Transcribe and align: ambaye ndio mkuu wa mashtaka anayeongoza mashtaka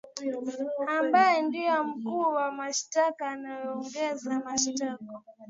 ambaye 0.87 1.41
ndio 1.41 1.83
mkuu 1.83 2.21
wa 2.33 2.51
mashtaka 2.51 3.27
anayeongoza 3.27 4.39
mashtaka 4.39 4.97